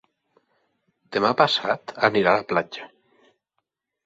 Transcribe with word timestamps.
Demà 1.17 1.31
passat 1.41 1.93
anirà 2.09 2.33
a 2.33 2.41
la 2.41 2.47
platja. 2.55 2.89